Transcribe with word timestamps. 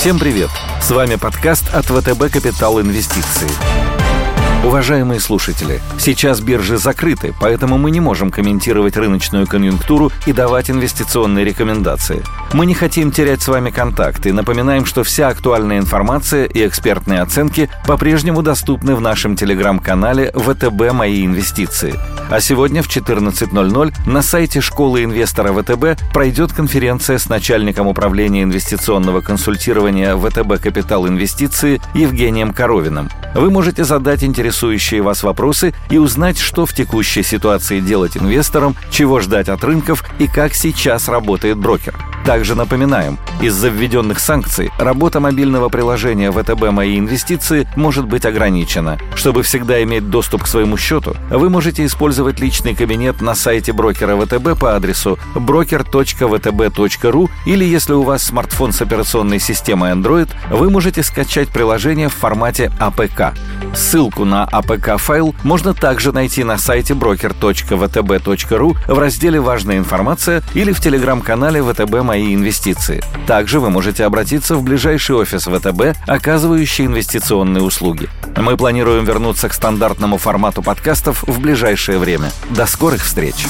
Всем 0.00 0.18
привет! 0.18 0.48
С 0.80 0.90
вами 0.92 1.16
подкаст 1.16 1.64
от 1.74 1.84
ВТБ 1.84 2.32
«Капитал 2.32 2.80
Инвестиции». 2.80 3.99
Уважаемые 4.62 5.20
слушатели, 5.20 5.80
сейчас 5.98 6.40
биржи 6.40 6.76
закрыты, 6.76 7.34
поэтому 7.40 7.78
мы 7.78 7.90
не 7.90 8.00
можем 8.00 8.30
комментировать 8.30 8.94
рыночную 8.94 9.46
конъюнктуру 9.46 10.12
и 10.26 10.34
давать 10.34 10.70
инвестиционные 10.70 11.46
рекомендации. 11.46 12.22
Мы 12.52 12.66
не 12.66 12.74
хотим 12.74 13.10
терять 13.10 13.40
с 13.40 13.48
вами 13.48 13.70
контакт 13.70 14.26
и 14.26 14.32
напоминаем, 14.32 14.84
что 14.84 15.02
вся 15.02 15.28
актуальная 15.28 15.78
информация 15.78 16.44
и 16.44 16.66
экспертные 16.66 17.22
оценки 17.22 17.70
по-прежнему 17.86 18.42
доступны 18.42 18.94
в 18.94 19.00
нашем 19.00 19.34
телеграм-канале 19.34 20.30
«ВТБ 20.34 20.92
Мои 20.92 21.24
инвестиции». 21.24 21.94
А 22.28 22.40
сегодня 22.40 22.82
в 22.82 22.88
14.00 22.88 23.92
на 24.06 24.22
сайте 24.22 24.60
школы 24.60 25.04
инвестора 25.04 25.54
ВТБ 25.54 26.12
пройдет 26.12 26.52
конференция 26.52 27.16
с 27.16 27.30
начальником 27.30 27.86
управления 27.86 28.42
инвестиционного 28.42 29.22
консультирования 29.22 30.14
ВТБ 30.14 30.62
«Капитал 30.62 31.08
Инвестиции» 31.08 31.80
Евгением 31.94 32.52
Коровиным. 32.52 33.08
Вы 33.34 33.50
можете 33.50 33.84
задать 33.84 34.22
интересующие 34.50 35.00
вас 35.00 35.22
вопросы 35.22 35.72
и 35.90 35.98
узнать, 35.98 36.36
что 36.36 36.66
в 36.66 36.74
текущей 36.74 37.22
ситуации 37.22 37.78
делать 37.78 38.16
инвесторам, 38.16 38.74
чего 38.90 39.20
ждать 39.20 39.48
от 39.48 39.62
рынков 39.62 40.04
и 40.18 40.26
как 40.26 40.54
сейчас 40.54 41.08
работает 41.08 41.56
брокер. 41.56 41.94
Также 42.24 42.56
напоминаем, 42.56 43.16
из-за 43.40 43.68
введенных 43.68 44.18
санкций 44.18 44.72
работа 44.76 45.20
мобильного 45.20 45.68
приложения 45.68 46.32
ВТБ 46.32 46.72
«Мои 46.72 46.98
инвестиции» 46.98 47.68
может 47.76 48.06
быть 48.06 48.26
ограничена. 48.26 48.98
Чтобы 49.14 49.44
всегда 49.44 49.80
иметь 49.84 50.10
доступ 50.10 50.42
к 50.42 50.48
своему 50.48 50.76
счету, 50.76 51.14
вы 51.30 51.48
можете 51.48 51.86
использовать 51.86 52.40
личный 52.40 52.74
кабинет 52.74 53.22
на 53.22 53.36
сайте 53.36 53.72
брокера 53.72 54.16
ВТБ 54.16 54.58
по 54.58 54.74
адресу 54.74 55.16
broker.vtb.ru 55.36 57.30
или 57.46 57.64
если 57.64 57.92
у 57.92 58.02
вас 58.02 58.24
смартфон 58.24 58.72
с 58.72 58.82
операционной 58.82 59.38
системой 59.38 59.92
Android, 59.92 60.28
вы 60.50 60.70
можете 60.70 61.04
скачать 61.04 61.48
приложение 61.50 62.08
в 62.08 62.14
формате 62.14 62.72
APK. 62.80 63.34
Ссылку 63.74 64.24
на 64.24 64.48
APK-файл 64.52 65.34
можно 65.42 65.74
также 65.74 66.12
найти 66.12 66.44
на 66.44 66.58
сайте 66.58 66.94
broker.vtb.ru 66.94 68.76
в 68.86 68.98
разделе 68.98 69.40
«Важная 69.40 69.78
информация» 69.78 70.42
или 70.54 70.72
в 70.72 70.80
телеграм-канале 70.80 71.62
ВТБ 71.62 72.02
«Мои 72.02 72.34
инвестиции». 72.34 73.02
Также 73.26 73.60
вы 73.60 73.70
можете 73.70 74.04
обратиться 74.04 74.56
в 74.56 74.62
ближайший 74.62 75.16
офис 75.16 75.44
ВТБ, 75.44 75.98
оказывающий 76.06 76.86
инвестиционные 76.86 77.62
услуги. 77.62 78.08
Мы 78.36 78.56
планируем 78.56 79.04
вернуться 79.04 79.48
к 79.48 79.54
стандартному 79.54 80.18
формату 80.18 80.62
подкастов 80.62 81.22
в 81.26 81.40
ближайшее 81.40 81.98
время. 81.98 82.30
До 82.50 82.66
скорых 82.66 83.04
встреч! 83.04 83.46